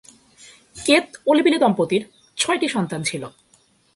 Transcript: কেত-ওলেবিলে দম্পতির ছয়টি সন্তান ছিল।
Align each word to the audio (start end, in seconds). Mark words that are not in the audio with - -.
কেত-ওলেবিলে 0.75 1.57
দম্পতির 1.57 2.03
ছয়টি 2.37 2.67
সন্তান 2.67 3.01
ছিল। 3.03 3.23